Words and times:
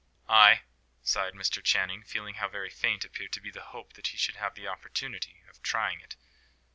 "Ay!" 0.27 0.63
sighed 1.03 1.35
Mr. 1.35 1.63
Channing, 1.63 2.01
feeling 2.01 2.33
how 2.33 2.49
very 2.49 2.71
faint 2.71 3.05
appeared 3.05 3.31
to 3.33 3.39
be 3.39 3.51
the 3.51 3.65
hope 3.65 3.93
that 3.93 4.07
he 4.07 4.17
should 4.17 4.37
have 4.37 4.55
the 4.55 4.67
opportunity 4.67 5.43
of 5.47 5.61
trying 5.61 6.01
it. 6.01 6.15